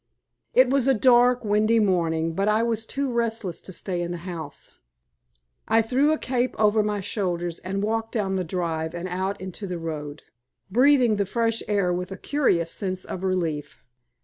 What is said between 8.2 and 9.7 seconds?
the drive and out into